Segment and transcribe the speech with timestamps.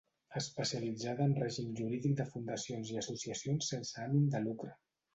[0.39, 4.77] Especialitzada en règim jurídic de fundacions i associacions sense ànim de lucre.